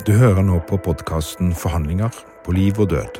[0.00, 3.18] Du hører nå på podkasten Forhandlinger på liv og død.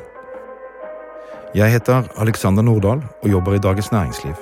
[1.55, 4.33] Jeg heter Alexander Nordahl og jobber i Dagens Næringsliv.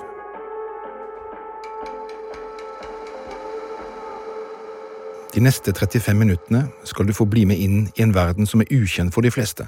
[5.35, 8.71] De neste 35 minuttene skal du få bli med inn i en verden som er
[8.73, 9.67] ukjent for de fleste.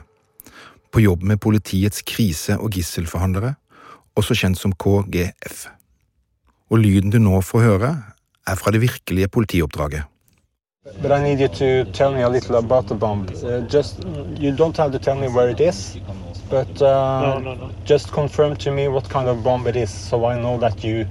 [0.91, 3.53] På jobb med politiets krise- og gisselforhandlere,
[4.15, 5.67] også kjent som KGF.
[6.71, 7.93] Og lyden du nå får høre,
[8.47, 10.12] er fra det virkelige politioppdraget.
[11.01, 13.27] But I need you to tell me a little about the bomb.
[13.43, 14.03] Uh, just
[14.37, 15.97] you don't have to tell me where it is,
[16.49, 17.71] but uh, No, no, no.
[17.85, 21.05] just confirm to me what kind of bomb it is, so I know that you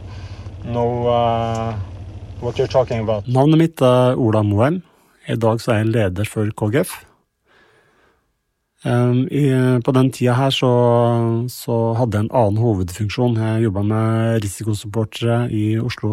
[0.64, 1.75] know uh,
[2.41, 3.25] what you're talking about.
[3.27, 4.83] Navnet mitt er Ola Moheim.
[5.29, 6.92] I dag så er jeg leder for KGF.
[8.84, 9.47] Um, i,
[9.84, 10.69] på den tida her så,
[11.48, 13.36] så hadde jeg en annen hovedfunksjon.
[13.39, 16.11] Jeg jobba med risikosupportere i Oslo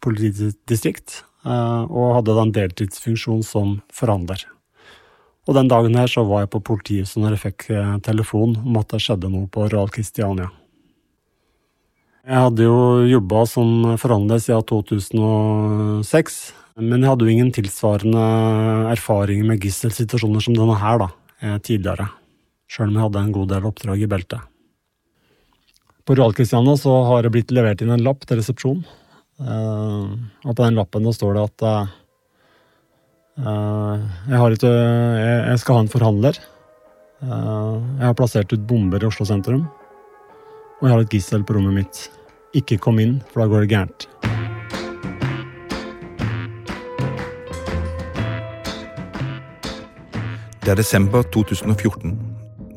[0.00, 4.46] politidistrikt, og hadde da en deltidsfunksjon som forhandler.
[5.44, 8.78] Og den dagen her så var jeg på politihuset når jeg fikk eh, telefon om
[8.80, 10.48] at det skjedde noe på Royal Christiania.
[12.24, 16.38] Jeg hadde jo jobba som forhandler siden 2006,
[16.80, 18.24] men jeg hadde jo ingen tilsvarende
[18.94, 21.10] erfaringer med gisselsituasjoner som denne her da,
[21.42, 22.08] eh, tidligere,
[22.64, 24.50] sjøl om jeg hadde en god del oppdrag i beltet.
[26.08, 28.80] På Royal Christiania så har det blitt levert inn en lapp til resepsjon,
[29.40, 30.02] eh,
[30.44, 31.94] og på den lappen da står det at eh,
[34.28, 36.38] jeg, har ikke, jeg, jeg skal ha en forhandler.
[37.24, 39.64] Eh, jeg har plassert ut bomber i Oslo sentrum.
[40.80, 42.04] Og jeg har et gissel på rommet mitt.
[42.54, 44.08] Ikke kom inn, for da går det gærent.
[50.64, 52.33] Det er desember 2014.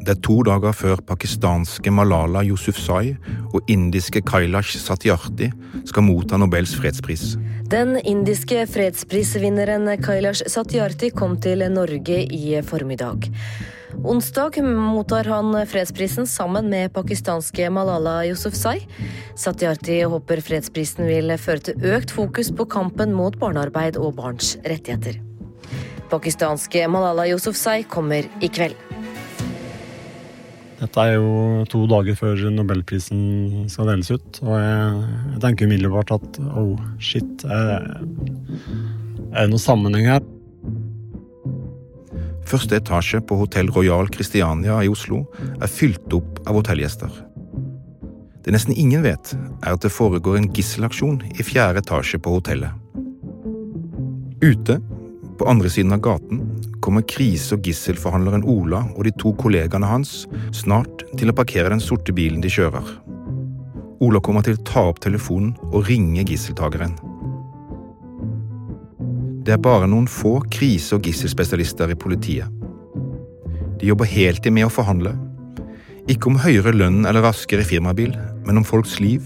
[0.07, 3.17] Det er to dager før pakistanske Malala Yousufzai
[3.51, 5.49] og indiske Kailash Satyarthi
[5.89, 7.33] skal motta Nobels fredspris.
[7.67, 13.27] Den indiske fredsprisvinneren Kailash Satyarthi kom til Norge i formiddag.
[13.99, 18.77] Onsdag mottar han fredsprisen sammen med pakistanske Malala Yousufzai.
[19.35, 25.19] Satyarthi håper fredsprisen vil føre til økt fokus på kampen mot barnearbeid og barns rettigheter.
[26.07, 28.86] Pakistanske Malala Yousufzai kommer i kveld.
[30.77, 36.37] Dette er jo to dager før nobelprisen skal deles ut, og jeg, tenker umiddelbart at
[36.53, 37.97] oh, shit, er,
[39.31, 40.25] er det noen sammenheng her?
[42.47, 45.25] Første etasje på Hotell Royal Christiania i Oslo
[45.57, 47.09] er fylt opp av hotellgjester.
[48.45, 49.33] Det nesten ingen vet,
[49.65, 52.71] er at det foregår en gisselaksjon i fjerde etasje på hotellet.
[54.45, 54.77] Ute,
[55.37, 56.41] på andre siden av gaten,
[56.81, 60.25] kommer krise- og gisselforhandleren Ola og de to kollegaene hans
[60.55, 62.89] snart til å parkere den sorte bilen de kjører.
[64.01, 66.97] Ola kommer til å ta opp telefonen og ringe gisseltakeren.
[69.45, 72.51] Det er bare noen få krise- og gisselspesialister i politiet.
[73.79, 75.13] De jobber heltid med å forhandle.
[76.11, 78.13] Ikke om høyere lønn eller raskere firmabil,
[78.45, 79.23] men om folks liv.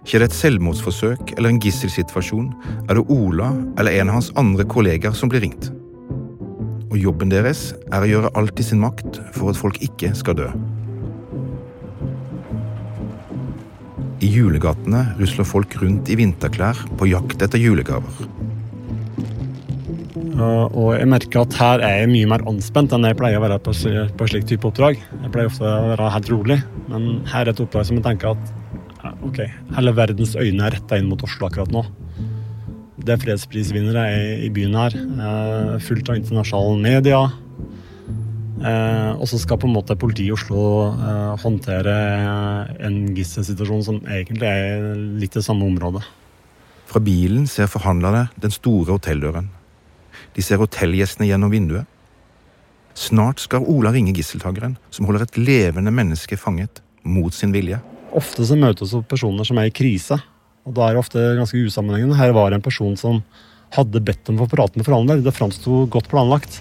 [0.00, 2.48] Skjer det et selvmordsforsøk eller en gisselsituasjon,
[2.88, 5.68] er det Ola eller en av hans andre kolleger som blir ringt.
[6.90, 10.38] Og jobben deres er å gjøre alt i sin makt for at folk ikke skal
[10.40, 10.48] dø.
[14.20, 18.24] I julegatene rusler folk rundt i vinterklær på jakt etter julegaver.
[20.40, 23.58] Og jeg merker at her er jeg mye mer anspent enn jeg pleier å være
[23.64, 24.96] på, på slik type oppdrag.
[24.96, 28.32] Jeg pleier ofte å være helt rolig, men her er et oppdrag som jeg tenker
[28.32, 28.56] at
[29.26, 29.40] ok,
[29.76, 31.84] hele verdens øyne er retta inn mot Oslo akkurat nå.
[33.00, 34.02] Det er fredsprisvinnere
[34.44, 34.96] i, byen her.
[34.96, 37.20] Uh, fullt av internasjonale media.
[38.60, 41.94] Uh, og så skal på en måte politiet i Oslo uh, håndtere
[42.76, 44.90] en gisselsituasjon som egentlig er
[45.22, 46.04] litt det samme området.
[46.90, 49.48] Fra bilen ser forhandlerne den store hotelldøren.
[50.36, 51.88] De ser hotellgjestene gjennom vinduet.
[52.98, 57.78] Snart skal Ola ringe gisseltakeren, som holder et levende menneske fanget mot sin vilje.
[58.16, 60.18] Ofte så møtes vi personer som er i krise,
[60.66, 62.18] og da er det ofte ganske usammenhengende.
[62.18, 63.20] Her var det en person som
[63.74, 65.22] hadde bedt om å få prate med forhandler.
[65.22, 66.58] Det framsto godt planlagt.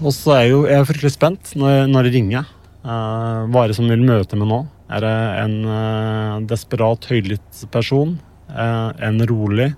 [0.00, 2.48] Og så er jeg jo jeg er fryktelig spent når når jeg ringer.
[2.84, 4.64] Uh, hva er det som vil møte meg nå?
[4.92, 8.18] Er det en uh, desperat, høylytt person?
[8.50, 9.72] Uh, en rolig?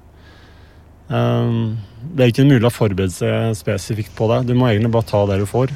[1.06, 4.40] det er ikke mulig å forberede seg spesifikt på det.
[4.48, 5.70] Du må egentlig bare ta det du får.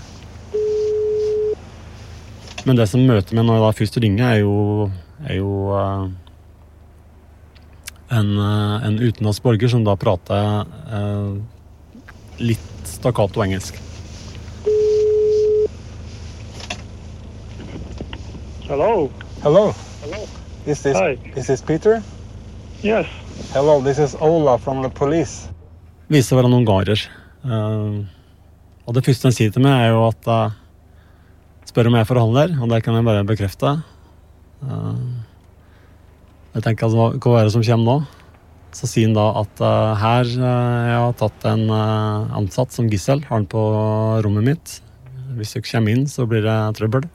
[2.69, 4.91] Men det som møter meg når jeg da først ringer, er jo,
[5.25, 5.53] er jo
[8.11, 10.67] en, en utenlandsk borger som da prater
[12.41, 13.81] litt stakkato engelsk.
[18.71, 19.11] Hello.
[19.43, 19.73] Hello.
[20.03, 20.21] Hello.
[20.67, 21.19] Is this Hi.
[21.35, 22.03] is this Peter?
[22.83, 23.07] Yes.
[23.53, 25.49] Hello, this is Ola from the police.
[26.07, 27.03] Viser å være noen garer.
[27.43, 28.05] Uh,
[28.87, 30.55] og det første han sier til meg, er jo at uh,
[31.71, 33.77] Spør om jeg er forhandler, og det kan jeg bare bekrefte.
[36.51, 38.17] Jeg tenker altså, Hva er det som kommer nå?
[38.75, 42.87] Så sier han da at uh, her uh, jeg har tatt en uh, ansatt som
[42.91, 43.63] gissel, har han på
[44.23, 44.75] rommet mitt.
[45.39, 47.07] Hvis dere kommer inn, så blir det trøbbel.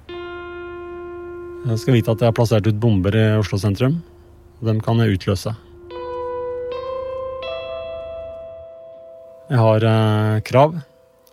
[1.66, 4.02] Jeg skal vite at jeg har plassert ut bomber i Oslo sentrum.
[4.64, 5.56] Dem kan jeg utløse.
[9.52, 9.88] Jeg har
[10.48, 10.76] krav,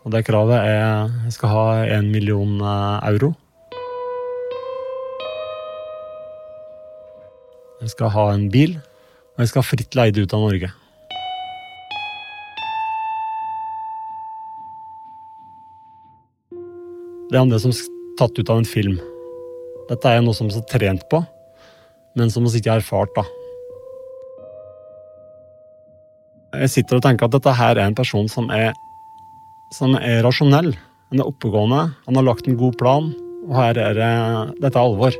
[0.02, 1.66] og det kravet er jeg skal ha
[1.98, 2.58] én million
[3.06, 3.32] euro.
[7.82, 8.76] Jeg skal ha en bil.
[9.32, 10.68] Og jeg skal ha fritt leide ut av Norge.
[17.32, 17.80] Det er om det som er
[18.20, 18.98] tatt ut av en film.
[19.88, 21.22] Dette er noe som vi har trent på,
[22.14, 23.14] men som vi ikke har erfart.
[23.16, 23.24] da.
[26.60, 28.76] Jeg sitter og tenker at dette her er en person som er,
[29.72, 30.72] som er rasjonell.
[31.12, 33.10] Han er oppegående, han har lagt en god plan,
[33.48, 34.12] og her er det,
[34.62, 35.16] dette er alvor.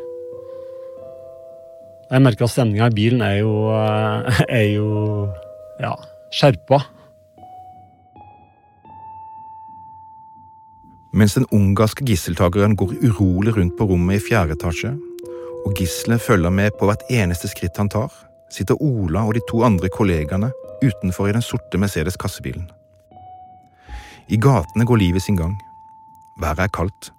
[2.13, 4.89] Jeg merker at stemninga i bilen er jo, eh, er jo
[5.81, 5.95] ja,
[6.33, 6.83] skjerpa.
[11.13, 14.95] Mens den ungarske gisseltakeren går urolig rundt på rommet i fjerde etasje,
[15.63, 18.13] og gisselet følger med på hvert eneste skritt han tar,
[18.53, 20.53] sitter Ola og de to andre kollegaene
[20.83, 22.65] utenfor i den sorte Mercedes kassebilen.
[24.33, 25.59] I gatene går livet sin gang.
[26.41, 27.11] Været er kaldt.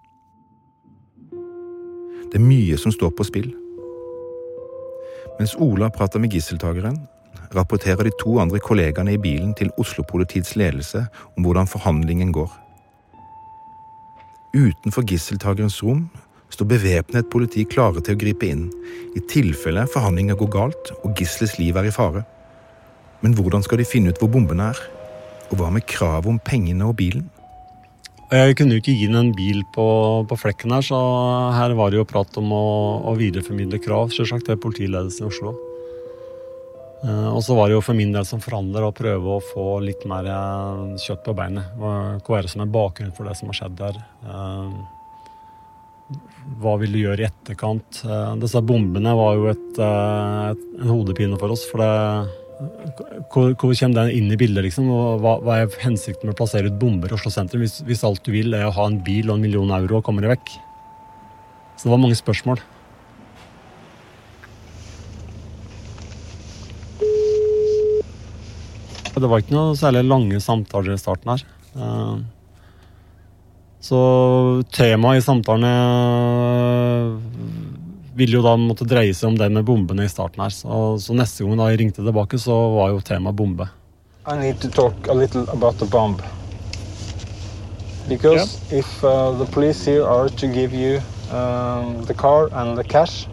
[2.31, 3.51] Det er mye som står på spill.
[5.38, 6.98] Mens Ola prater med gisseltakeren,
[7.54, 11.04] rapporterer de to andre kollegaene i bilen til Oslo-politiets ledelse
[11.38, 12.50] om hvordan forhandlingen går.
[14.57, 16.07] Utenfor gisseltakerens rom
[16.50, 18.65] står bevæpnet politi klare til å gripe inn
[19.13, 22.25] i tilfelle forhandlinger går galt og gislets liv er i fare.
[23.21, 24.86] Men hvordan skal de finne ut hvor bombene er?
[25.51, 27.27] Og hva med kravet om pengene og bilen?
[28.33, 29.85] Jeg kunne jo ikke gi den en bil på,
[30.25, 30.97] på, flekken her, så
[31.53, 32.63] her var det jo prat om å,
[33.11, 35.53] å videreformidle krav selvsagt til politiledelsen i Oslo.
[37.03, 39.67] Eh, og så var det jo for min del som forhandler å prøve å få
[39.83, 41.75] litt mer eh, kjøtt på beinet.
[41.77, 43.99] Hva, er det som er bakgrunnen for det som har skjedd der?
[44.23, 44.77] Eh,
[46.63, 48.01] hva vil du gjøre i etterkant?
[48.41, 51.63] Disse bombene var jo et, et, en hodepine for oss.
[51.69, 52.42] for det
[53.31, 54.65] hvor, hvor, kommer den inn i bildet?
[54.67, 54.89] liksom?
[55.23, 58.23] Hva, hva, er hensikten med å plassere ut bomber i Oslo sentrum hvis, hvis, alt
[58.25, 60.53] du vil er å ha en bil og en million euro og kommer deg vekk?
[61.77, 62.61] Så det var mange spørsmål.
[69.13, 71.44] Det var ikke noe særlig lange samtaler i starten her.
[71.77, 72.15] Eh,
[73.83, 74.00] så
[74.73, 75.73] temaet i samtalene
[78.15, 80.53] vil jo da måtte dreie seg om det med bombene i starten her.
[80.53, 83.70] Så, så neste gang da jeg ringte tilbake, så var jo temaet bombe.
[84.25, 86.22] I need to talk a little about the bomb.
[88.08, 88.79] Because yeah.
[88.79, 91.01] if uh, the police here are to give you
[91.32, 93.27] um, the car and the cash,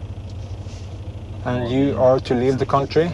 [1.45, 3.11] and you are to leave the country,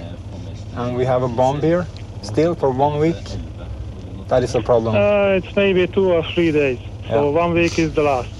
[0.75, 1.85] and we have a bomb here
[2.21, 3.23] still for one week,
[4.27, 4.95] that is a problem.
[4.95, 6.79] Uh, it's maybe two or three days.
[7.09, 7.43] So yeah.
[7.43, 8.36] one week is the last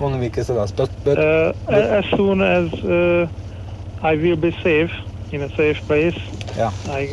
[0.00, 0.76] one week is last.
[0.76, 3.28] But, but, uh, but as soon as uh,
[4.02, 4.92] I will be safe
[5.32, 6.18] in a safe place,
[6.56, 6.72] yeah.
[6.88, 7.06] I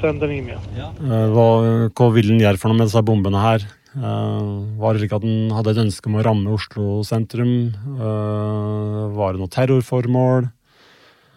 [0.00, 0.60] send an email.
[0.78, 1.48] Uh, hva,
[1.90, 3.66] hva vil han gjøre for noe med disse bombene her?
[3.94, 7.54] Uh, var det slik at han hadde et ønske om å ramme Oslo sentrum?
[7.94, 10.50] Uh, var det noe terrorformål?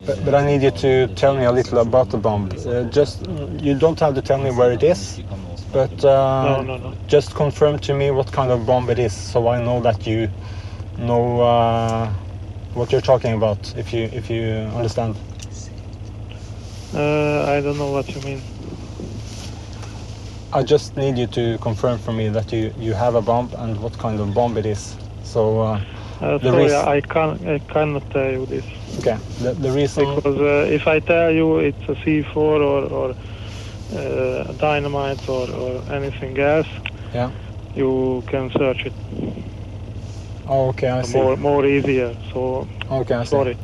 [0.06, 2.52] But, but I need you to tell me a little about the bomb.
[2.66, 3.26] Uh, just
[3.60, 5.22] you don't have to tell me where it is,
[5.74, 6.94] but uh, no, no, no.
[7.08, 10.30] just confirm to me what kind of bomb it is, so I know that you
[10.98, 12.12] know uh,
[12.74, 14.44] what you're talking about, if you if you
[14.76, 15.16] understand.
[16.94, 18.42] Uh, I don't know what you mean.
[20.54, 23.80] I just need you to confirm for me that you you have a bomb and
[23.82, 24.96] what kind of bomb it is.
[25.24, 25.60] So.
[25.60, 25.82] Uh,
[26.22, 27.46] uh sorry, I can't.
[27.48, 28.66] I cannot tell you this.
[29.00, 29.18] Okay.
[29.42, 30.16] The, the reason.
[30.16, 33.16] Because uh, if I tell you it's a C4 or or
[33.94, 36.68] uh, dynamite or, or anything else,
[37.14, 37.32] yeah,
[37.76, 38.94] you can search it.
[40.50, 41.18] Oh, okay, I see.
[41.18, 42.16] more more easier.
[42.32, 43.58] So Okay, sorry.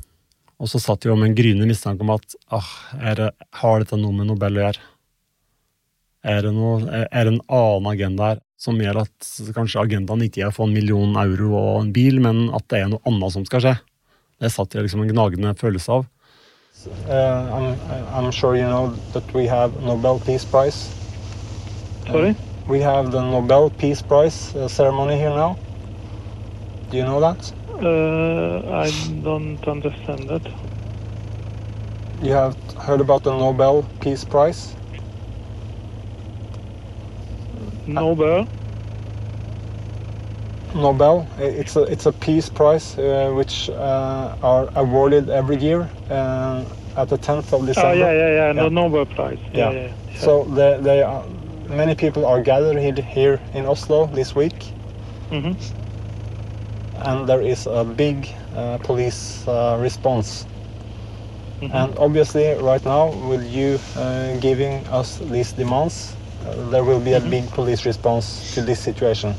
[0.60, 2.68] Og så satt de jo med en gryende mistanke om at ah,
[3.00, 4.90] er det, har dette noe med Nobel å gjøre?
[6.24, 10.46] Er det, noe, er det en annen agenda her som gjør at kanskje agendaen ikke
[10.46, 13.36] er å få en million euro og en bil, men at det er noe annet
[13.36, 13.74] som skal skje?
[14.40, 16.08] Det satt jeg liksom en gnagende følelse av.
[17.08, 17.68] Uh, I'm,
[18.16, 20.92] I'm sure you know that we have Nobel Peace Prize.
[22.08, 22.36] Sorry.
[22.68, 25.58] We have the Nobel Peace Prize uh, ceremony here now.
[26.94, 27.52] Do you know that?
[27.82, 28.92] Uh, I
[29.24, 30.44] don't understand that.
[32.22, 34.76] You have heard about the Nobel Peace Prize?
[37.88, 38.48] Nobel.
[40.76, 46.64] Nobel, it's a, it's a peace prize uh, which uh, are awarded every year uh,
[46.96, 47.90] at the 10th of December.
[47.90, 48.54] Oh yeah, yeah, yeah.
[48.54, 48.70] The Yeah.
[48.70, 49.40] Nobel Prize.
[49.52, 49.88] Yeah, Yeah.
[49.88, 50.20] yeah.
[50.20, 51.24] So they, they are,
[51.70, 54.74] many people are gathered here, here in Oslo this week,
[55.32, 55.58] Mhm.
[56.98, 60.46] And there is a big uh, police uh, response.
[61.62, 61.72] Mhm.
[61.74, 67.14] And obviously, right now, with you uh, giving us these demands, uh, there will be
[67.14, 69.34] a big police response to this situation.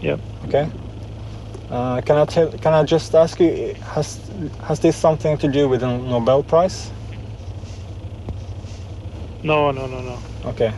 [0.00, 0.16] Yeah.
[0.46, 0.68] Okay.
[1.70, 2.50] Uh, can I tell?
[2.52, 3.74] Can I just ask you?
[3.94, 4.20] Has
[4.62, 6.90] has this something to do with the Nobel Prize?
[9.42, 10.18] No, no, no, no.
[10.44, 10.72] Okay.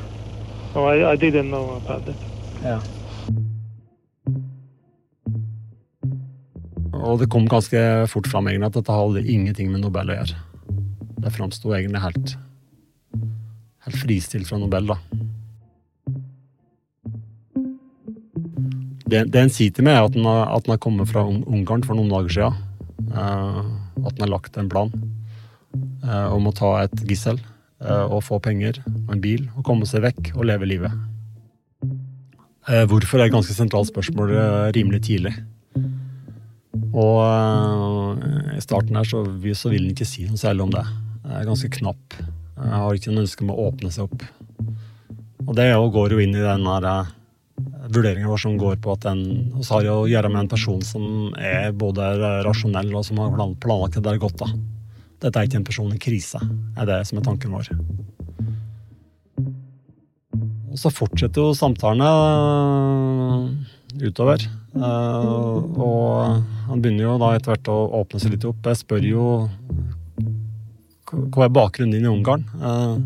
[0.74, 2.16] No, I, I didn't know about that.
[2.62, 2.80] Yeah.
[7.04, 7.78] Og det kom ganske
[8.10, 10.40] fort fram egentlig at dette hadde ingenting med Nobel å gjøre.
[11.24, 12.34] Det framsto egentlig helt,
[13.86, 14.98] helt fristilt fra Nobel, da.
[19.04, 22.12] Det, det en sier til meg, er at den har, kommet fra Ungarn for noen
[22.12, 22.62] dager siden.
[23.12, 23.58] Eh,
[24.04, 24.90] at den har lagt en plan
[26.02, 29.86] eh, om å ta et gissel eh, og få penger og en bil og komme
[29.88, 31.02] seg vekk og leve livet.
[32.64, 34.30] Hvorfor er et ganske sentralt spørsmål
[34.72, 35.34] rimelig tidlig.
[36.94, 39.24] Og eh, i starten her så,
[39.58, 40.84] så vil han ikke si noe særlig om det.
[41.24, 42.16] Jeg er ganske knapp.
[42.54, 44.24] Jeg har ikke noe ønske om å åpne seg opp.
[45.44, 47.10] Og det går jo inn i den eh,
[47.94, 51.74] vurderinga vår som går på at Og har å gjøre med en person som er
[51.76, 52.14] både
[52.46, 54.50] rasjonell og som har plan- planlagt det der godt, da.
[55.24, 56.40] Dette er ikke en person i krise,
[56.76, 57.70] er det som er tanken vår.
[60.74, 64.42] Og så fortsetter jo samtalene øh, utover.
[64.74, 68.64] Eh, og han begynner jo da etter hvert å åpne seg litt opp.
[68.66, 69.26] Jeg spør jo
[71.14, 72.42] hva er bakgrunnen din i Ungarn?
[72.58, 72.96] Eh,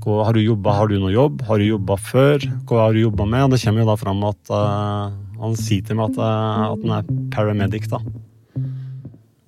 [0.00, 1.42] hva, har du jobbet, har du noe jobb?
[1.48, 2.46] Har du jobba før?
[2.68, 3.44] Hva har du jobba med?
[3.46, 6.84] Og det kommer jo da fram at uh, han sier til meg at, uh, at
[6.86, 8.00] han er paramedic, da.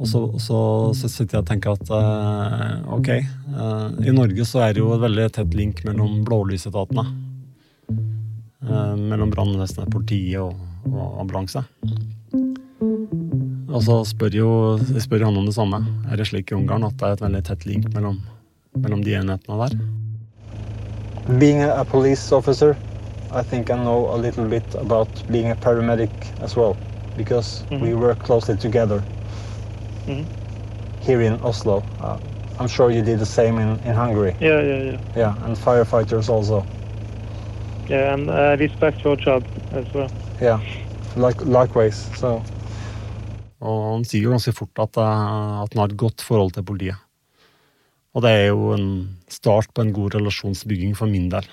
[0.02, 0.58] Og så, så,
[0.98, 3.10] så sitter jeg og tenker at uh, ok,
[4.02, 7.06] i Norge så er det jo et veldig tett link mellom blålysetatene.
[8.70, 10.54] Eh, mellom brannvesenet, politiet og,
[10.92, 11.64] og ambulanse.
[13.72, 14.48] Og så spør jo
[14.92, 15.80] jeg spør han om det samme.
[16.12, 18.20] Er det slik i Ungarn at det er et veldig tett link mellom,
[18.78, 19.76] mellom de enhetene der?
[21.38, 22.76] Being a, police officer,
[23.32, 26.10] I think I know a little bit about being a paramedic
[26.42, 26.76] as well,
[27.16, 29.02] because we work closely together
[30.06, 30.24] Mhm.
[31.00, 31.82] here in Oslo.
[32.00, 32.18] Uh,
[32.60, 34.34] I'm sure you did the same in, in Hungary.
[34.40, 34.98] Yeah, yeah, yeah.
[35.16, 36.64] Yeah, and firefighters also.
[37.92, 39.44] Yeah, and I respect your job
[39.76, 40.08] as well.
[40.40, 40.60] Yeah,
[41.14, 42.08] like likewise.
[42.16, 42.40] So
[43.62, 46.64] Og han sier jo ganske fort at, eh, at han har et godt forhold til
[46.66, 46.96] politiet.
[48.16, 48.86] Og det er jo en
[49.30, 51.46] start på en god relasjonsbygging for min del.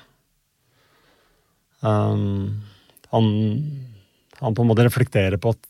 [1.84, 2.63] Um,
[3.12, 3.27] han,
[4.39, 5.69] han på en måte reflekterer på at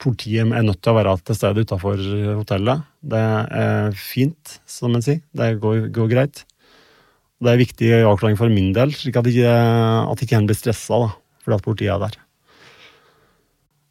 [0.00, 2.00] politiet er nødt til å være til stede utafor
[2.38, 2.86] hotellet.
[3.02, 3.24] Det
[3.64, 5.24] er fint, som en sier.
[5.36, 6.44] Det går, går greit.
[7.40, 9.52] Det er viktig avklaring for min del, slik at ikke,
[10.12, 11.10] at ikke blir stressa da,
[11.44, 12.18] fordi at politiet er der.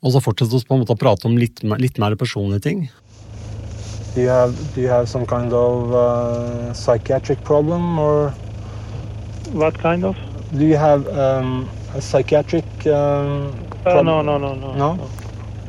[0.06, 2.62] Og så fortsetter vi på en måte å prate om litt, mer- litt mer personlige
[2.70, 2.90] ting.
[4.16, 8.34] do you have do you have some kind of uh, psychiatric problem or
[9.54, 10.16] What kind of?
[10.52, 14.06] do you have um, a psychiatric um, Uh, problem?
[14.06, 14.74] no, no, no, no.
[14.76, 15.10] No?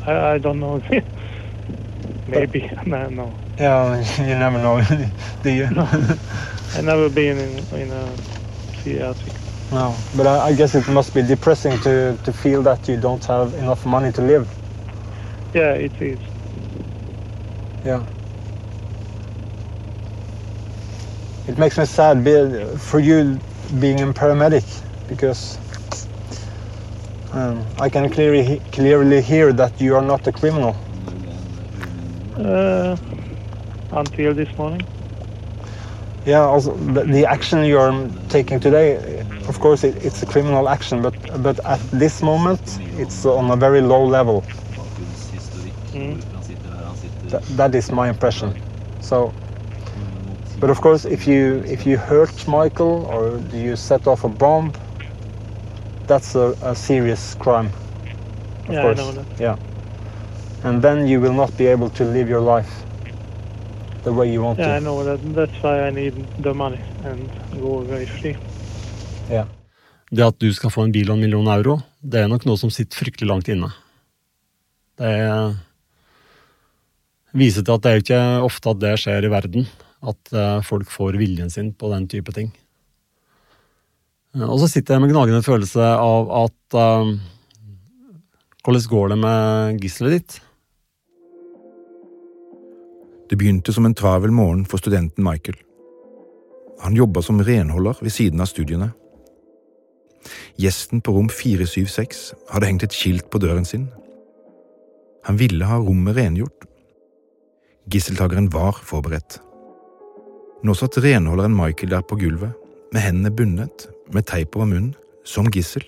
[0.06, 0.80] I, I don't know.
[2.26, 2.68] Maybe.
[2.86, 3.34] no, no.
[3.58, 4.80] Yeah, you never know,
[5.42, 5.68] do you?
[6.74, 8.16] I never been in in a
[8.66, 9.34] psychiatric.
[9.72, 13.24] No, but I, I guess it must be depressing to, to feel that you don't
[13.26, 14.48] have enough money to live.
[15.54, 16.18] Yeah, it is.
[17.84, 18.04] Yeah.
[21.46, 23.40] It makes me sad be, for you
[23.80, 24.64] being a paramedic
[25.08, 25.58] because
[27.32, 30.76] um, I can clearly clearly hear that you are not a criminal.
[32.36, 32.96] Uh,
[33.92, 34.86] until this morning.
[36.24, 40.68] Yeah, also the, the action you are taking today, of course, it, it's a criminal
[40.68, 44.44] action, but but at this moment, it's on a very low level.
[45.92, 46.20] Hmm.
[47.28, 48.54] That, that is my impression.
[49.00, 49.34] So,
[50.58, 54.72] but of course, if you if you hurt Michael or you set off a bomb,
[56.06, 57.72] that's a, a serious crime.
[58.68, 58.98] Of Yeah, I course.
[58.98, 59.26] know that.
[59.38, 59.56] Yeah.
[60.62, 62.84] And then you will not be able to live your life
[64.04, 65.20] the way you want Yeah, I know that.
[65.34, 67.28] That's why I need the money and
[67.60, 68.36] go away free.
[69.30, 69.46] Yeah.
[70.10, 72.58] Det at du skal få en bil og en million euro, det er nok noe
[72.58, 73.68] som sitter fryktelig langt inne.
[74.98, 75.52] Det er,
[77.38, 79.68] viser til at det er jo ikke ofte at det skjer i verden.
[80.00, 82.50] At eh, folk får viljen sin på den type ting.
[84.34, 87.12] Eh, Og så sitter jeg med gnagende følelse av at eh,
[88.60, 90.34] Hvordan går det med gisselet ditt?
[93.30, 95.56] Det begynte som en travel morgen for studenten Michael.
[96.82, 98.90] Han jobba som renholder ved siden av studiene.
[100.60, 103.86] Gjesten på rom 476 hadde hengt et skilt på døren sin.
[105.28, 106.66] Han ville ha rommet rengjort.
[107.90, 109.38] Gisseltakeren var forberedt.
[110.66, 112.56] Nå satt renholderen Michael der på gulvet,
[112.90, 115.84] med hendene bundet, med teip over munnen, som gissel.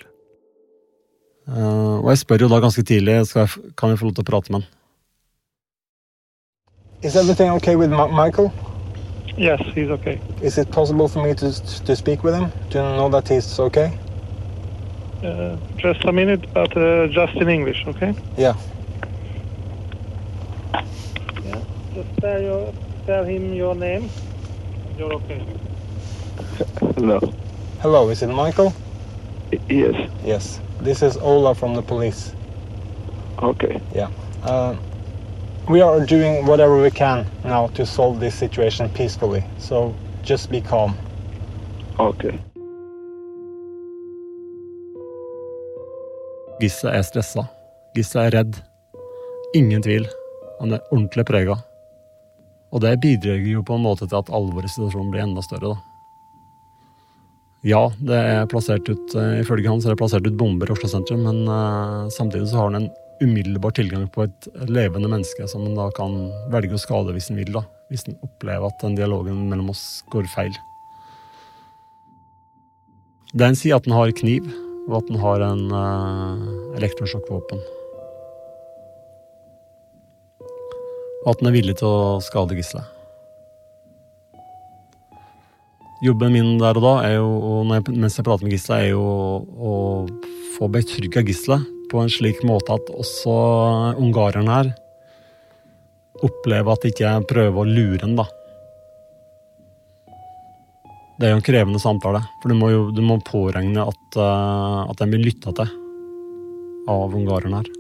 [1.51, 4.25] Uh, og jeg spør jo da ganske tidlig skal jeg, kan jeg få lov til
[4.25, 4.71] å prate med han.
[7.03, 8.53] Is everything okay with Ma- Michael?
[9.37, 10.21] Yes, he's okay.
[10.41, 11.51] Is it possible for me to
[11.87, 13.99] to speak with him Do you know that he's okay?
[15.25, 18.15] Uh, just a minute, but uh, just in English, okay?
[18.37, 18.55] Yeah.
[21.45, 21.61] Yeah.
[21.95, 22.75] Just tell, your,
[23.07, 24.11] tell him your name.
[24.99, 25.41] You're okay.
[26.97, 27.21] Hello.
[27.81, 28.75] Hello, is it Michael?
[29.69, 30.11] Yes.
[30.25, 30.61] Yes.
[30.81, 32.35] This is Ola from the police.
[33.41, 33.81] Okay.
[33.95, 34.11] Yeah.
[34.43, 34.75] Uh,
[35.69, 39.45] we are doing whatever we can now to solve this situation peacefully.
[39.59, 40.95] So just be calm.
[41.99, 42.39] Okay.
[46.61, 47.47] Gisse er stressa.
[47.95, 48.57] Gisse er redd.
[49.55, 50.09] Ingen tvil.
[50.61, 51.57] Han er ordentlig prega.
[52.73, 55.75] Og det bidrar jo på en måte til at alvoret i situasjonen blir enda større,
[55.75, 55.89] da.
[57.63, 60.75] Ja, det er plassert ut, eh, ifølge han så er det plassert ut bomber i
[60.75, 62.89] Oslo sentrum, men uh, samtidig så har han en
[63.23, 66.15] umiddelbar tilgang på et levende menneske som en da kan
[66.53, 67.65] velge å skade hvis en vil, da.
[67.93, 70.55] Hvis en opplever at den dialogen mellom oss går feil.
[73.33, 74.49] Det en sier at den har kniv,
[74.89, 77.63] og at den har en uh, elektrosjokkvåpen.
[81.23, 82.89] Og at den er villig til å skade gisselet.
[86.03, 89.05] Jobben min der og da er jo, og mens jeg prater med gisselet, er jo
[89.55, 89.77] å
[90.57, 93.35] få betrygga gisselet på en slik måte at også
[94.01, 94.73] ungareren her
[96.23, 98.27] opplever at ikke prøver å lure ham, da.
[101.19, 104.89] Det er jo en krevende samtale, for du må jo du må påregne at, uh,
[104.89, 105.71] at den blir lytta til
[106.91, 107.71] av ungareren her.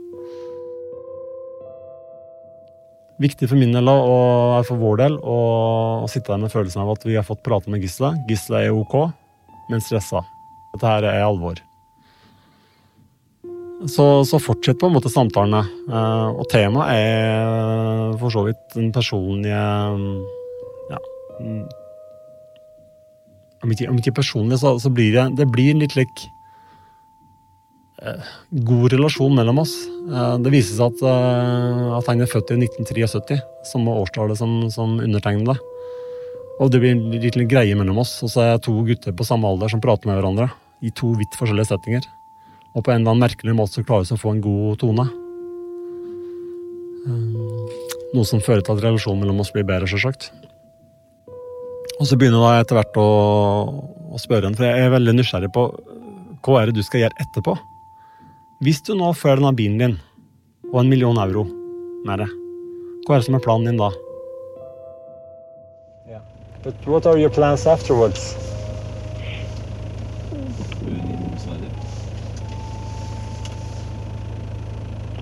[3.22, 5.38] Viktig for min del og for vår del å,
[6.02, 8.14] å sitte der med følelsen av at vi har fått prate med Gisle.
[8.30, 8.96] Gisle er ok,
[9.70, 10.24] men stressa.
[10.72, 11.60] Dette her er alvor.
[13.88, 15.62] Så, så fortsett på en måte samtalene.
[15.90, 19.62] Eh, og temaet er for så vidt den personlige
[20.92, 21.00] ja,
[21.40, 21.64] mm,
[23.62, 26.24] om ikke, om ikke personlig, så, så blir det, det blir litt lik
[28.02, 28.30] eh,
[28.70, 29.74] god relasjon mellom oss.
[30.06, 31.04] Eh, det viser seg at,
[31.98, 33.42] at han er født i 1973,
[33.74, 35.58] samme årstallet som, som undertegnede.
[36.62, 38.20] Og det blir en liten greie mellom oss.
[38.22, 41.16] Og så er jeg to gutter på samme alder som prater med hverandre i to
[41.18, 42.06] vidt forskjellige settinger.
[42.72, 45.08] Og på en eller annen merkelig måte så klarer vi å få en god tone.
[47.06, 47.52] Eh,
[48.12, 50.28] Noe som fører til at relasjonen mellom oss blir bedre, selvsagt.
[51.96, 53.08] Og så begynner jeg etter hvert å,
[54.12, 55.64] å spørre henne, for jeg er veldig nysgjerrig på
[56.42, 57.56] hva er det du skal gjøre etterpå.
[58.62, 59.98] Hvis du nå får denne bilen din
[60.72, 61.46] og en million euro
[62.06, 62.28] med det,
[63.06, 63.90] hva er det som er planen din da?
[66.08, 66.22] Yeah.
[66.62, 67.32] But what are your?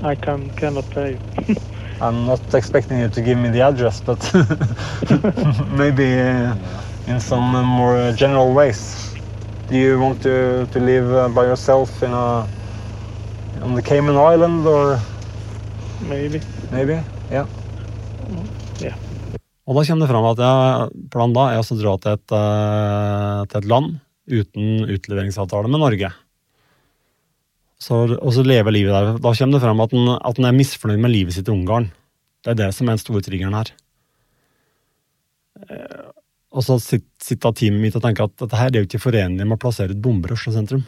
[0.02, 1.18] I can cannot tell you.
[2.00, 4.20] I'm not expecting you to give me the address, but
[5.76, 6.56] maybe uh,
[7.06, 9.14] in some uh, more uh, general ways.
[9.68, 12.48] Do you want to, to live uh, by yourself in a
[13.62, 14.98] on the Cayman Island or
[16.08, 16.40] Maybe.
[16.72, 16.96] maybe?
[17.30, 17.46] Yeah.
[18.80, 18.96] Yeah.
[19.68, 22.32] Og da kommer det fram at jeg, planen da er altså å dra til et,
[22.34, 23.98] eh, til et land
[24.30, 26.10] uten utleveringsavtale med Norge.
[27.80, 29.14] Så, og så leve livet der.
[29.24, 31.88] Da kommer det fram at den at han er misfornøyd med livet sitt i Ungarn.
[32.44, 33.70] Det er det som er den store triggeren her.
[35.68, 36.06] Eh,
[36.52, 39.44] Og så sit- sitter teamet mitt og tenker at dette her er jo ikke forenlig
[39.46, 40.82] med å plassere et bomber i Oslo sentrum.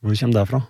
[0.00, 0.60] Hvor kommer det fra?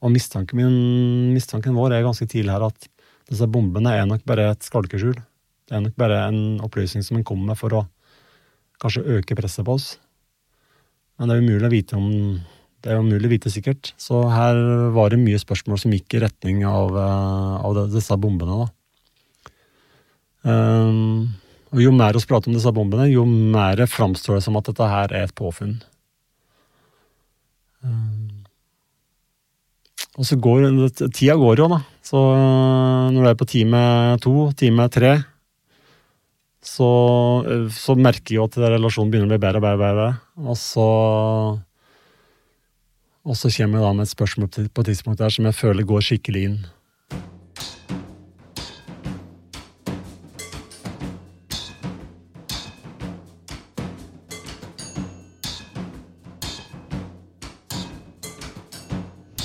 [0.00, 2.88] Og mistanken, min, mistanken vår er ganske tidlig her at
[3.28, 5.14] disse bombene er nok bare et skalkeskjul.
[5.68, 7.82] Det er nok bare en opplysning som en kommer med for å
[8.80, 9.98] kanskje øke presset på oss.
[11.18, 12.40] Men det er umulig å vite om
[12.80, 13.92] det er umulig å vite sikkert.
[14.00, 14.56] Så her
[14.94, 18.70] var det mye spørsmål som gikk i retning av, eh, av disse bombene.
[20.40, 21.28] Um,
[21.70, 24.88] og jo mer vi prater om disse bombene, jo mer framstår det som at dette
[24.88, 25.76] her er et påfunn.
[27.84, 28.40] Um,
[30.16, 30.66] og så går
[31.12, 31.82] tida går jo, da.
[32.04, 32.18] Så
[33.12, 33.82] når du er på time
[34.24, 35.12] to, time tre,
[36.60, 36.90] så,
[37.72, 39.80] så merker jo at relasjonen begynner å bli bedre og bedre.
[39.84, 40.08] bedre.
[40.48, 40.88] Og så
[43.24, 45.84] og så kommer jeg da med et spørsmål på et tidspunkt der som jeg føler
[45.84, 46.66] går skikkelig inn.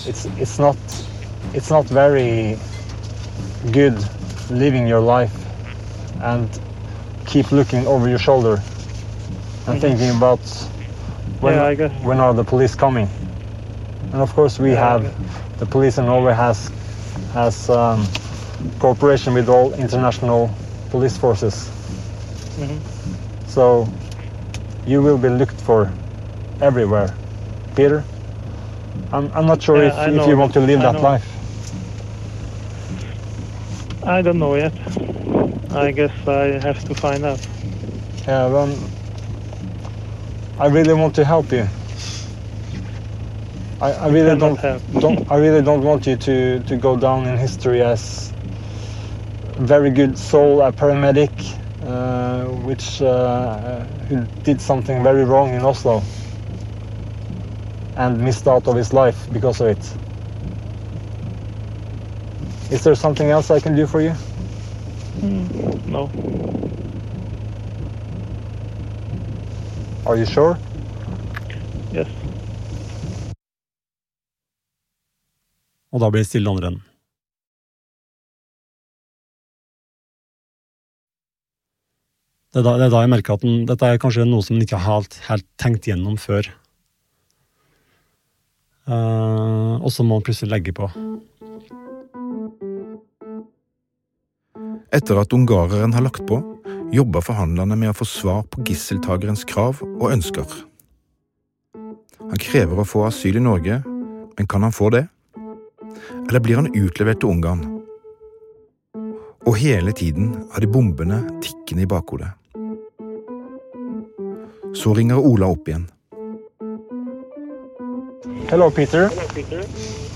[0.07, 0.77] it's it's not
[1.53, 2.57] it's not very
[3.71, 3.97] good
[4.51, 5.33] living your life
[6.21, 6.47] and
[7.25, 8.61] keep looking over your shoulder
[9.67, 10.39] and thinking about
[11.41, 13.09] when Yeah, when are the police coming
[14.15, 15.04] and of course we have
[15.60, 16.71] the police in Norway has
[17.34, 18.08] has um,
[18.80, 20.49] cooperation with all international
[20.91, 21.56] police forces
[22.58, 22.80] Mhm.
[23.47, 23.88] so
[24.86, 25.93] you will be looked for
[26.62, 27.15] everywhere
[27.75, 28.06] Peter
[29.12, 31.04] I'm, I'm not sure Yeah, if, if you want to live I that know.
[31.04, 31.28] life
[34.04, 34.73] I don't know yet.
[35.71, 37.41] I guess I have to find out.
[38.28, 38.80] Yeah, well,
[40.60, 41.67] I really want to help you.
[43.81, 44.59] I, I really don't,
[44.99, 45.31] don't.
[45.31, 48.33] I really don't want you to, to go down in history as
[49.43, 51.31] a very good soul, a paramedic,
[51.83, 56.03] uh, which uh, who did something very wrong in Oslo
[57.97, 59.97] and missed out of his life because of it.
[62.71, 64.15] Is there something else I can do for you?
[65.85, 66.11] No.
[70.05, 70.59] Are you sure?
[75.95, 76.84] Og da blir det stille andre enden.
[82.51, 84.55] Det er, da, det er da jeg merker at den, dette er kanskje noe som
[84.55, 86.47] en ikke har helt, helt tenkt gjennom før.
[88.88, 90.88] Uh, og så må man plutselig legge på.
[94.95, 96.38] Etter at ungareren har lagt på,
[96.95, 100.47] jobber forhandlerne med å få svar på gisseltagerens krav og ønsker.
[101.75, 103.81] Han krever å få asyl i Norge,
[104.36, 105.08] men kan han få det?
[106.27, 107.65] Eller blir han utlevert til Ungarn?
[109.45, 112.31] Og hele tiden har de bombene tikkende i bakhodet.
[114.75, 115.86] Så ringer Ola opp igjen.
[118.49, 119.10] Hello, Peter.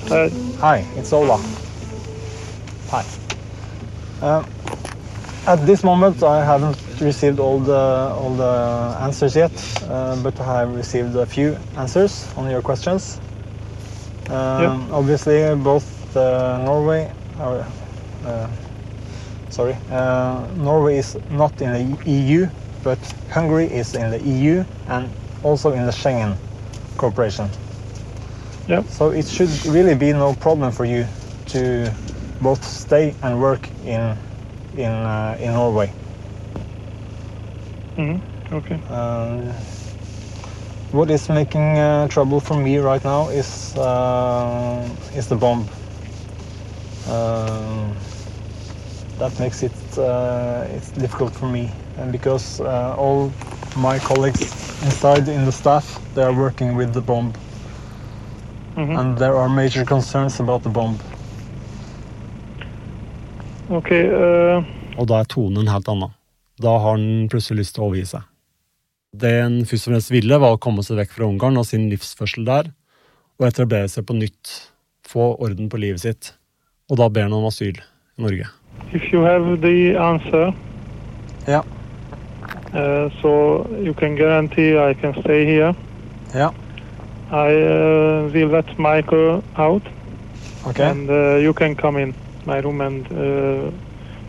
[0.09, 0.29] Uh,
[0.61, 1.37] Hi, it's Ola.
[2.91, 3.03] Hi.
[4.21, 4.43] Uh,
[5.47, 9.51] at this moment, I haven't received all the all the answers yet,
[9.89, 13.19] uh, but I have received a few answers on your questions.
[14.29, 14.73] Um, Yeah.
[14.91, 17.67] Obviously, both uh, Norway, or,
[18.25, 18.49] uh,
[19.49, 22.47] sorry, uh, Norway is not in the EU,
[22.83, 25.13] but Hungary is in the EU and
[25.43, 26.37] also in the Schengen
[26.97, 27.49] cooperation.
[28.67, 28.83] yeah.
[28.87, 31.07] So it should really be no problem for you
[31.47, 31.91] to
[32.41, 34.17] both stay and work in
[34.73, 35.93] in uh, in Norway.
[37.95, 38.17] hmm
[38.51, 38.81] Okay.
[38.89, 39.53] Um,
[40.91, 45.67] what is making uh, trouble for me right now is uh, is the bomb.
[47.09, 47.95] Um,
[49.19, 53.31] that makes it uh, it's difficult for me, and because uh, all
[53.75, 54.41] my colleagues
[54.83, 57.33] inside in the staff they are working with the bomb,
[58.75, 60.97] hmm and there are major concerns about the bomb.
[63.69, 64.07] Okay.
[64.09, 64.63] Uh,
[64.97, 66.11] Og da er tonen en helt annen.
[66.59, 68.28] Da har han plutselig lyst til å overgi seg.
[69.09, 71.87] Det en først og fremst ville, var å komme seg vekk fra Ungarn og sin
[71.89, 72.69] livsførsel der,
[73.39, 74.51] og etablere seg på nytt,
[75.09, 76.33] få orden på livet sitt.
[76.91, 78.47] Og da ber han om asyl i Norge.
[78.93, 80.53] if you have the answer,
[81.47, 81.63] Yeah,
[82.73, 85.73] uh, so you can guarantee I can stay here.
[86.35, 86.51] yeah,
[87.31, 89.81] I uh, will let Michael out,
[90.67, 90.89] okay.
[90.89, 92.13] and uh, you can come in
[92.45, 93.71] my room and uh,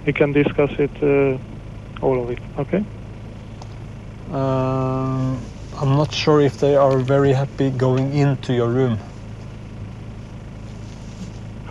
[0.06, 1.38] we can discuss it, uh,
[2.04, 2.38] all of it.
[2.58, 2.82] Okay?
[4.30, 9.00] Um, I'm not sure if they are very happy going into your room.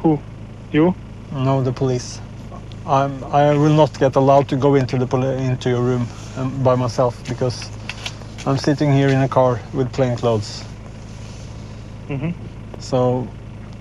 [0.04, 0.22] Who?
[0.72, 0.95] You?
[1.32, 2.22] No, the police.
[2.86, 5.08] I'm, I will not get allowed to go into the
[5.39, 7.72] into your room um, by myself because
[8.45, 10.65] I'm sitting here in a car with plain clothes.
[12.08, 12.32] hmm
[12.80, 13.34] So,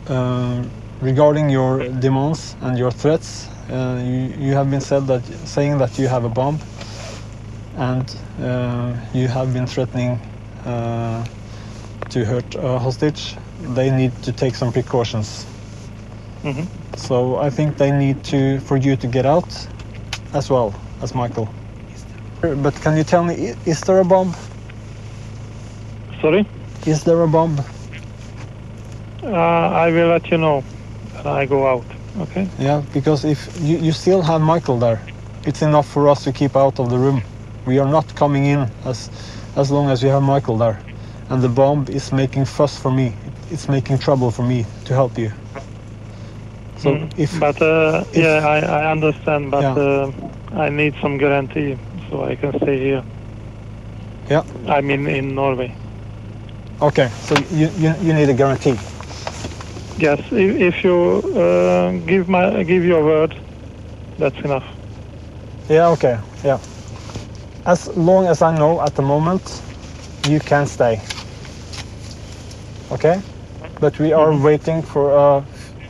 [0.09, 0.65] uh,
[1.01, 5.99] regarding your demands and your threats, uh, you, you have been said that saying that
[5.99, 6.61] you have a bomb,
[7.79, 10.21] and uh, you have been threatening
[10.67, 11.25] uh,
[12.11, 13.37] to hurt a hostage.
[13.61, 15.47] They need to take some precautions.
[16.43, 16.65] hmm
[16.97, 19.69] So I think they need to for you to get out,
[20.35, 21.49] as well as Michael.
[22.41, 24.35] But can you tell me, is there a bomb?
[26.21, 26.47] Sorry?
[26.87, 27.59] Is there a bomb?
[29.23, 29.31] Uh,
[29.87, 30.63] I will let you know
[31.23, 31.87] when I go out.
[32.19, 32.49] Okay?
[32.59, 35.01] Yeah, because if you, you still have Michael there,
[35.45, 37.23] it's enough for us to keep out of the room.
[37.69, 39.11] We are not coming in as
[39.57, 40.79] as long as we have Michael there.
[41.31, 43.13] And the bomb is making fuss for me.
[43.51, 45.31] It's making trouble for me to help you.
[46.79, 47.09] So Mm.
[47.19, 49.51] if But uh, if- yeah, I, I understand.
[49.51, 49.75] But Yeah.
[49.75, 50.11] uh,
[50.67, 51.77] I need some guarantee
[52.09, 53.03] so I can stay here.
[54.31, 55.75] yeah, I mean, in Norway.
[56.81, 58.79] okay, so you, you, you need a guarantee.
[59.99, 60.97] Yes, if, if you
[61.37, 63.35] uh, give my give your word,
[64.19, 64.65] that's enough.
[65.69, 66.59] Yeah, okay, yeah.
[67.69, 69.61] As long as I know at the moment,
[70.27, 71.03] you can stay.
[72.91, 73.21] Okay?
[73.79, 75.45] But we are waiting for a,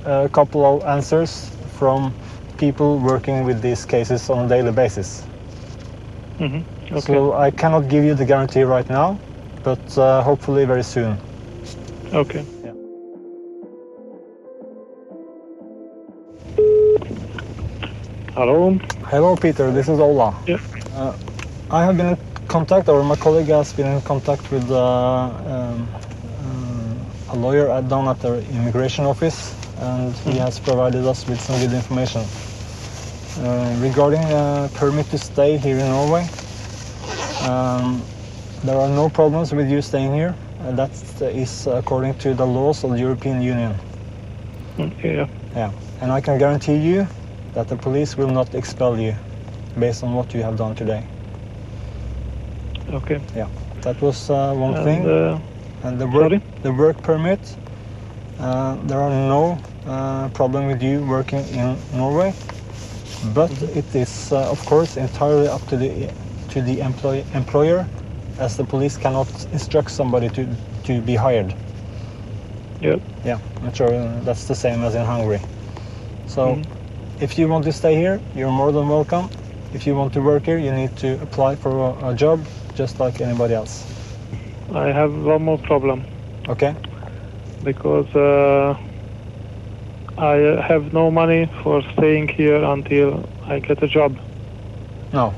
[0.05, 2.13] a couple of answers from
[2.57, 5.23] people working with these cases on a daily basis.
[6.39, 7.01] hmm Okay.
[7.01, 9.17] So I cannot give you the guarantee right now,
[9.63, 11.17] but uh, hopefully very soon.
[12.13, 12.45] okay.
[18.35, 18.73] Hello.
[19.11, 19.71] Hello, Peter.
[19.71, 20.35] This is Ola.
[20.47, 20.59] Yeah.
[20.95, 21.13] Uh,
[21.71, 25.87] I have been in contact, or my colleague has been in contact with uh, um,
[26.41, 31.39] um, a lawyer at, down at the immigration office, and he has provided us with
[31.39, 32.23] some good information.
[33.45, 36.27] Uh, regarding a permit to stay here in Norway,
[37.43, 38.03] um,
[38.65, 40.35] there are no problems with you staying here.
[40.61, 43.75] Uh, that is according to the laws of the European Union.
[44.79, 45.17] Okay.
[45.17, 45.29] Yeah.
[45.55, 47.07] Yeah, and I can guarantee you
[47.53, 49.15] that the police will not expel you
[49.79, 51.07] based on what you have done today.
[52.93, 53.21] Okay.
[53.35, 53.49] Yeah,
[53.83, 55.07] that was uh, one And, thing.
[55.07, 55.41] uh,
[55.83, 56.41] and the work, sorry?
[56.63, 57.57] the work permit.
[58.39, 62.35] Uh, there are no uh, problem with you working in Norway,
[63.35, 63.79] but Mm-hmm.
[63.79, 66.11] it is uh, of course entirely up to the
[66.51, 67.87] to the employ, employer,
[68.39, 70.47] as the police cannot instruct somebody to
[70.85, 71.55] to be hired.
[72.81, 72.97] yeah.
[73.25, 73.91] Yeah, I'm sure
[74.23, 75.41] that's the same as in Hungary.
[76.27, 76.65] So, Mhm.
[77.21, 79.31] if you want to stay here, you're more than welcome.
[79.73, 82.47] If you want to work here, you need to apply for a, a job
[82.79, 83.87] just like anybody else.
[84.75, 86.07] I have one more problem
[86.49, 86.75] Okay?
[87.63, 88.75] because uh,
[90.17, 90.37] I
[90.69, 94.17] have no money for staying here until I get a job.
[95.13, 95.35] No.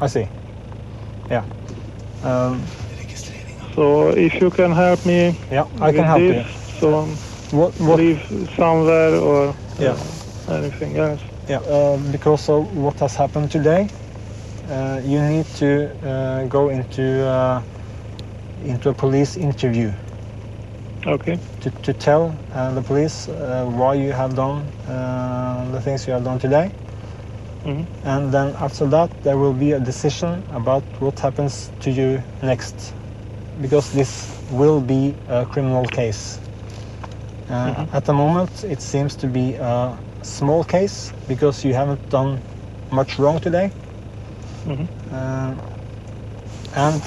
[0.00, 0.28] I see.
[1.30, 1.44] Yeah.
[2.22, 2.62] Um,
[3.74, 6.80] So if you can help me yeah, I can help this, you.
[6.80, 6.88] so
[7.50, 7.72] What?
[7.80, 7.98] What?
[7.98, 8.20] live
[8.56, 9.96] somewhere or Yeah.
[10.48, 11.20] uh, anything else.
[11.48, 11.60] Yeah.
[11.60, 14.03] Uh, because of what has happened today, uh,
[15.04, 17.62] you need to uh, go into uh,
[18.64, 19.92] into a police interview.
[21.06, 21.38] Okay.
[21.60, 26.12] to, to tell uh, the police uh, why you have done uh, the things you
[26.14, 26.72] have done today.
[27.64, 27.86] Mhm.
[28.04, 32.94] And then after that, there will be a decision about what happens to you next.
[33.60, 36.38] Because this will be a criminal case.
[37.50, 42.40] Uh, At the moment, it seems to be a small case because you haven't done
[42.90, 43.70] much wrong today.
[44.66, 44.88] Mhm.
[45.10, 45.54] Uh,
[46.76, 47.02] and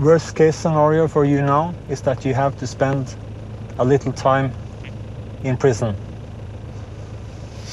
[0.00, 3.16] worst case scenario for you now is that you have to spend
[3.78, 4.54] a little time
[5.42, 5.96] in prison.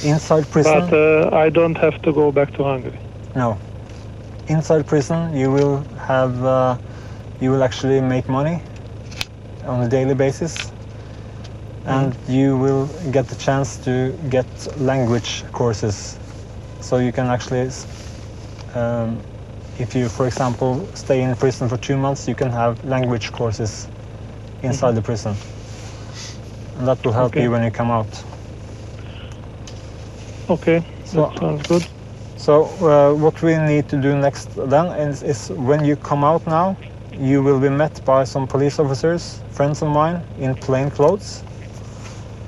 [0.03, 3.01] Inside prison, But uh, I don't have to go back to Hungary.
[3.35, 3.59] no.
[4.47, 6.77] Inside prison, you will have, uh,
[7.39, 8.63] you will actually make money
[9.63, 10.71] on a daily basis,
[11.85, 16.19] and you will get the chance to get language courses,
[16.79, 17.69] so you can actually,
[18.75, 19.23] um,
[19.79, 23.89] if you, for example, stay in prison for two months, you can have language courses
[24.61, 25.35] inside the prison,
[26.75, 27.39] and that will help Okay.
[27.39, 28.23] you when you come out.
[30.49, 30.85] Okay.
[31.05, 31.85] So- that sounds good.
[32.35, 36.45] So uh, what we need to do next then is, is when you come out
[36.47, 36.77] now,
[37.11, 41.43] you will be met by some police officers, friends of mine, in plain clothes.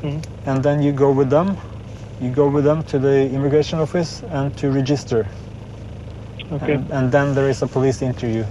[0.03, 0.21] Mhm.
[0.45, 1.57] And then you go with them.
[2.19, 5.27] You go with them to the immigration office and to register.
[6.51, 6.73] Okay.
[6.73, 8.45] And, and then there is a police interview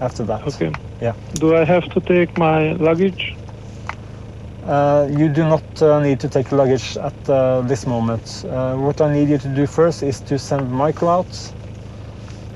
[0.00, 0.46] after that.
[0.46, 0.72] Okay.
[1.00, 1.14] Yeah.
[1.34, 3.38] Do I have to take my luggage?
[4.64, 8.44] Uh, you do not uh, need to take luggage at uh, this moment.
[8.48, 11.54] Uh, what I need you to do first is to send Michael out.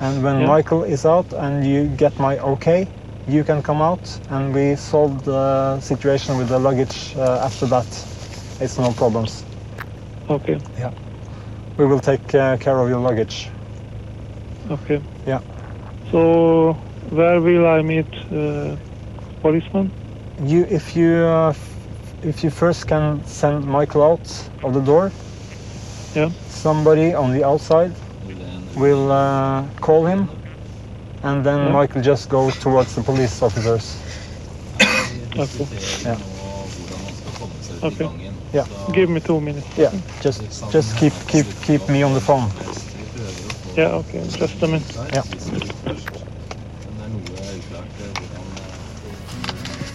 [0.00, 0.46] And when Yeah.
[0.46, 2.88] Michael is out and you get my okay,
[3.26, 7.86] you can come out and we solve the situation with the luggage uh, after that.
[8.60, 9.44] It's no problems.
[10.30, 10.60] Okay.
[10.78, 10.92] Yeah.
[11.76, 13.48] We will take uh, care of your luggage.
[14.70, 15.02] Okay.
[15.26, 15.40] Yeah.
[16.12, 16.74] So
[17.10, 18.76] where will I meet uh,
[19.42, 19.90] policeman?
[20.44, 21.52] You, if you, uh,
[22.22, 25.10] if you first can send Michael out of the door,
[26.14, 26.30] Yeah.
[26.48, 27.92] somebody on the outside
[28.76, 30.28] will uh, call him,
[31.22, 31.72] and then Yeah.
[31.72, 33.96] Michael just goes towards the police officers.
[35.38, 35.66] Okay.
[36.04, 36.18] Yeah.
[37.82, 38.19] Okay.
[38.52, 38.66] Yeah.
[38.92, 39.66] Give me two minutes.
[39.76, 42.50] Yeah, just just keep keep keep me on the phone.
[43.76, 43.94] Yeah.
[43.94, 44.22] Okay.
[44.38, 44.98] Just a minute.
[45.12, 45.22] Yeah.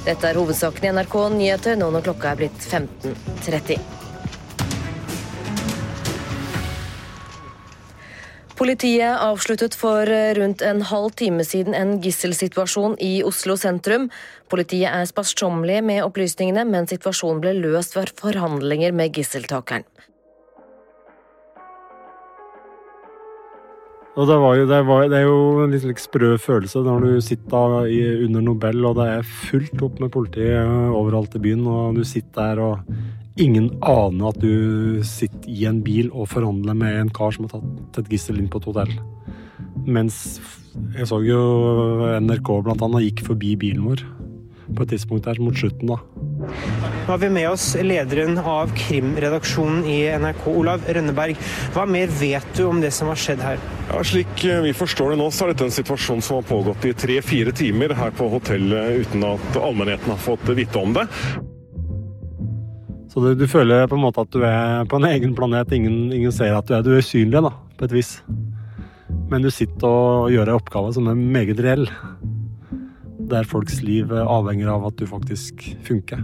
[0.06, 3.95] Dette er hovedsaken i NRK Nyheter nå når klokka er blitt 15.30.
[8.66, 14.08] Politiet avsluttet for rundt en halv time siden en gisselsituasjon i Oslo sentrum.
[14.50, 19.86] Politiet er sparsommelig med opplysningene, men situasjonen ble løst ved forhandlinger med gisseltakeren.
[24.16, 27.22] Og det, jo, det, var, det er jo en litt like sprø følelse når du
[27.22, 31.68] sitter i, under Nobel, og det er fullt opp med politi eh, overalt i byen,
[31.70, 32.98] og du sitter der og
[33.42, 37.58] ingen aner at du sitter i en bil og forhandler med en kar som har
[37.58, 38.94] tatt et gissel inn på et hotell.
[39.86, 40.40] Mens
[40.96, 41.40] jeg så jo
[42.24, 44.06] NRK blant annet gikk forbi bilen vår
[44.66, 46.00] på et tidspunkt der mot slutten, da.
[47.06, 51.38] Nå har vi med oss lederen av krimredaksjonen i NRK, Olav Rønneberg.
[51.76, 53.62] Hva mer vet du om det som har skjedd her?
[53.92, 56.90] Ja, Slik eh, vi forstår det nå, så er dette en situasjon som har pågått
[56.90, 61.06] i tre-fire timer her på hotellet uten at allmennheten har fått vite om det.
[63.16, 65.72] Så du, du føler på en måte at du er på en egen planet.
[65.72, 68.10] Ingen, ingen ser at du er, du er usynlig, da, på et vis.
[69.32, 71.88] Men du sitter og gjør en oppgave som er meget reell.
[73.32, 76.20] Der folks liv avhenger av at du faktisk funker.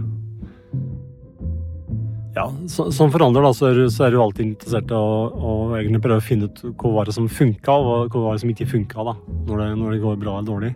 [2.36, 6.20] Ja, Som forandrer da, så er, så er du alltid interessert i å, egentlig prøve
[6.22, 9.04] å finne ut hva var det som funka, og hva- det som ikke funka.
[9.08, 9.16] da,
[9.48, 10.70] når når det går bra eller dårlig.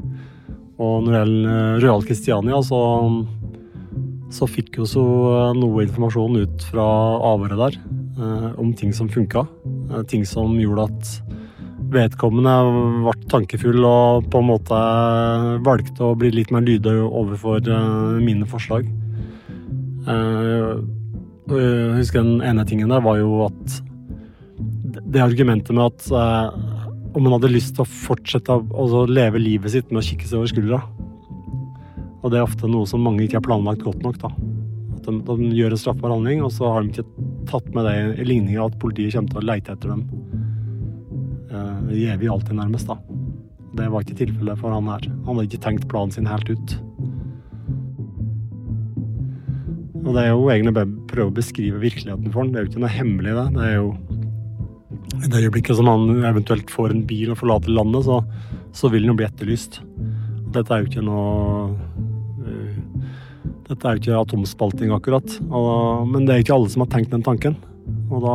[0.77, 2.81] Og når det gjelder eh, Royal Christiania, så
[4.33, 5.03] så fikk jo så
[5.57, 6.85] noe informasjon ut fra
[7.31, 7.77] avhøret der
[8.19, 9.47] eh, om ting som funka.
[9.93, 11.13] Eh, ting som gjorde at
[11.87, 12.53] vedkommende
[13.05, 14.79] ble tankefull og på en måte
[15.67, 18.89] valgte å bli litt mer lydig overfor eh, mine forslag.
[20.07, 20.73] Eh,
[21.47, 23.77] jeg husker den ene tingen der var jo at
[24.97, 26.51] det- det argumentet med at eh,
[27.15, 30.27] om man hadde lyst til å fortsette å altså leve livet sitt med å kikke
[30.27, 30.83] seg over skuldra,
[32.27, 34.17] og det er ofte noe som mange ikke har planlagt godt nok.
[34.19, 34.33] da.
[34.97, 37.95] At de, de gjør en straffbar handling, og så har de ikke tatt med det
[38.19, 40.03] i ligninga at politiet kommer til å leite etter dem
[41.55, 42.91] uh, evig alltid, nærmest.
[42.91, 42.99] da.
[43.79, 45.07] Det var ikke tilfellet for han her.
[45.29, 46.77] Han hadde ikke tenkt planen sin helt ut.
[50.03, 52.51] Og det er jo egentlig bare å prøve å beskrive virkeligheten for han.
[52.51, 53.49] Det er jo ikke noe hemmelig det.
[53.55, 53.89] Det er jo
[55.17, 58.23] I det øyeblikket som han eventuelt får en bil og forlater landet, så,
[58.75, 59.79] så vil han jo bli etterlyst.
[60.57, 61.86] Dette er jo ikke noe
[63.67, 65.39] Dette er jo ikke atomspalting, akkurat.
[66.07, 67.57] Men det er ikke alle som har tenkt den tanken.
[68.11, 68.35] Og da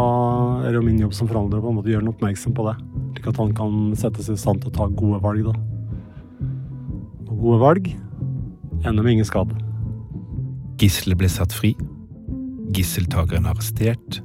[0.65, 2.75] er det jo min jobb som forhandler å gjøre ham oppmerksom på det.
[3.15, 5.55] Slik at han kan sette seg i stand til å ta gode valg, da.
[7.29, 7.87] Og gode valg
[8.83, 9.55] ender med ingen skade.
[10.81, 11.75] Gisselet ble satt fri.
[12.75, 14.19] Gisseltakeren arrestert,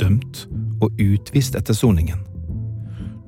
[0.00, 0.46] dømt
[0.82, 2.22] og utvist etter soningen.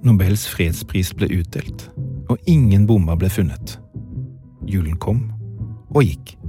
[0.07, 1.91] Nobels fredspris ble utdelt,
[2.33, 3.77] og ingen bomber ble funnet.
[4.71, 5.27] Julen kom
[5.93, 6.40] og gikk.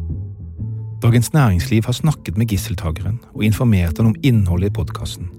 [1.02, 5.32] Dagens Næringsliv har snakket med gisseltakeren og informert han om innholdet i podkasten.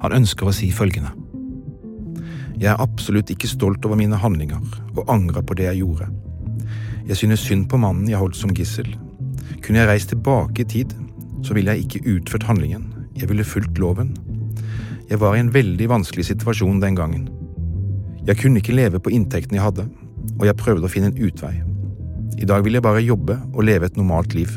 [0.00, 1.10] Han ønsker å si følgende.
[2.56, 4.64] Jeg er absolutt ikke stolt over mine handlinger
[4.94, 6.08] og angrer på det jeg gjorde.
[7.04, 8.88] Jeg synes synd på mannen jeg holdt som gissel.
[9.60, 10.96] Kunne jeg reist tilbake i tid,
[11.44, 12.88] så ville jeg ikke utført handlingen.
[13.12, 14.16] Jeg ville fulgt loven.
[15.10, 17.28] Jeg var i en veldig vanskelig situasjon den gangen.
[18.24, 19.90] Jeg kunne ikke leve på inntekten jeg hadde,
[20.38, 21.58] og jeg prøvde å finne en utvei.
[22.40, 24.48] I dag vil jeg bare jobbe og leve et normalt liv.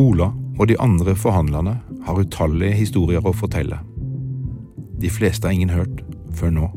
[0.00, 1.76] Ola og de andre forhandlerne
[2.06, 3.78] har utallige historier å fortelle.
[4.98, 6.02] De fleste har ingen hørt
[6.34, 6.68] før nå.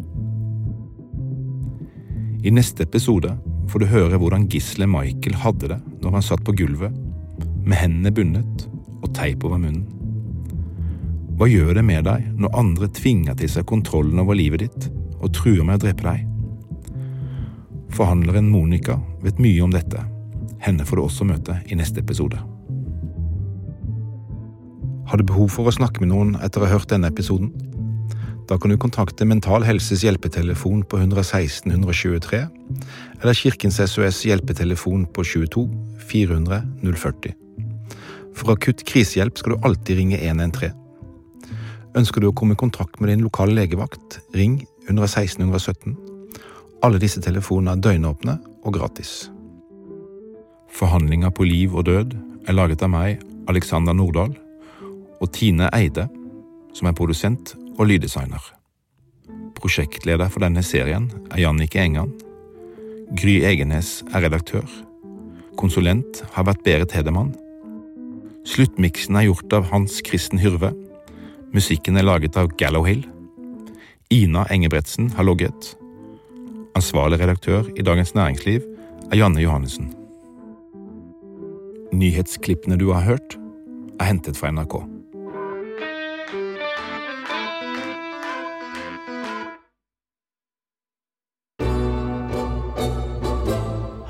[2.45, 3.33] I neste episode
[3.67, 6.93] får du høre hvordan gisselet Michael hadde det når han satt på gulvet,
[7.67, 8.67] med hendene bundet
[9.01, 9.85] og teip over munnen.
[11.37, 14.87] Hva gjør det med deg når andre tvinger til seg kontrollen over livet ditt
[15.17, 16.23] og truer med å drepe deg?
[17.97, 20.01] Forhandleren Monica vet mye om dette.
[20.63, 22.39] Henne får du også møte i neste episode.
[25.07, 27.53] Har du behov for å snakke med noen etter å ha hørt denne episoden?
[28.47, 32.39] Da kan du kontakte Mental Helses hjelpetelefon på 116 123,
[33.21, 35.63] eller Kirkens SOS hjelpetelefon på 22
[36.07, 37.35] 400 040.
[38.37, 40.75] For akutt krisehjelp skal du alltid ringe 113.
[41.97, 45.95] Ønsker du å komme i kontakt med din lokale legevakt, ring 116 117.
[46.83, 49.31] Alle disse telefonene er døgnåpne og gratis.
[50.71, 52.13] Forhandlinger på liv og død
[52.47, 54.35] er laget av meg, Alexander Nordahl,
[55.21, 56.07] og Tine Eide,
[56.73, 58.41] som er produsent og lyddesigner.
[59.57, 62.13] Prosjektleder for denne serien er Jannike Engan.
[63.17, 64.65] Gry Egenes er redaktør.
[65.57, 67.33] Konsulent har vært Berit Hedemann.
[68.47, 70.71] Sluttmiksen er gjort av Hans Kristen Hyrve.
[71.55, 73.05] Musikken er laget av Gallowhill.
[74.13, 75.73] Ina Engebretsen har logget.
[76.77, 78.61] Ansvarlig redaktør i Dagens Næringsliv
[79.11, 79.89] er Janne Johannessen.
[81.91, 83.39] Nyhetsklippene du har hørt,
[83.99, 84.96] er hentet fra NRK.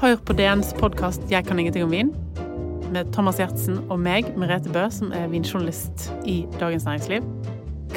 [0.07, 2.13] Hør på DNs podkast 'Jeg kan ingenting om vin'
[2.93, 7.21] med Thomas Gjertsen og meg, Merete Bø, som er vinjournalist i Dagens Næringsliv.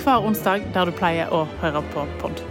[0.03, 2.43] Hver onsdag der du pleier å høre på pod.